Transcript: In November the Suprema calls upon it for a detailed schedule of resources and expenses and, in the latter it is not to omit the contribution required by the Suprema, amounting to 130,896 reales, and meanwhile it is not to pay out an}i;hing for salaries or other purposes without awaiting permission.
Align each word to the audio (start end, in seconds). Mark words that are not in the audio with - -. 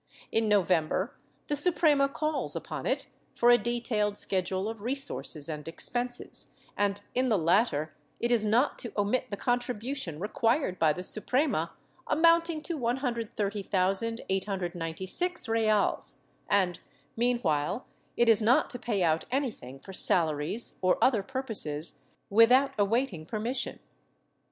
In 0.31 0.49
November 0.49 1.13
the 1.45 1.55
Suprema 1.55 2.09
calls 2.09 2.55
upon 2.55 2.87
it 2.87 3.09
for 3.35 3.51
a 3.51 3.57
detailed 3.59 4.17
schedule 4.17 4.67
of 4.67 4.81
resources 4.81 5.47
and 5.47 5.67
expenses 5.67 6.55
and, 6.75 7.01
in 7.13 7.29
the 7.29 7.37
latter 7.37 7.93
it 8.19 8.31
is 8.31 8.43
not 8.43 8.79
to 8.79 8.91
omit 8.97 9.29
the 9.29 9.37
contribution 9.37 10.17
required 10.19 10.79
by 10.79 10.91
the 10.91 11.03
Suprema, 11.03 11.73
amounting 12.07 12.63
to 12.63 12.77
130,896 12.77 15.47
reales, 15.47 16.21
and 16.49 16.79
meanwhile 17.15 17.85
it 18.17 18.27
is 18.27 18.41
not 18.41 18.71
to 18.71 18.79
pay 18.79 19.03
out 19.03 19.25
an}i;hing 19.29 19.79
for 19.81 19.93
salaries 19.93 20.79
or 20.81 20.97
other 20.99 21.21
purposes 21.21 21.99
without 22.27 22.71
awaiting 22.79 23.23
permission. 23.27 23.77